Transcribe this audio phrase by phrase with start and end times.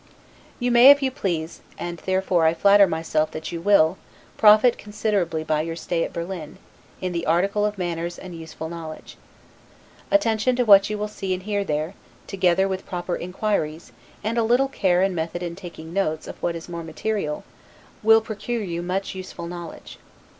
[0.59, 3.99] You may if you please, and therefore I flatter myself that you will,
[4.35, 6.57] profit considerably by your stay at Berlin,
[7.01, 9.15] in the article of manners and useful knowledge.
[10.09, 11.93] Attention to what you will see and hear there,
[12.25, 13.91] together with proper inquiries,
[14.23, 17.43] and a little care and method in taking notes of what is more material,
[18.01, 19.99] will procure you much useful knowledge.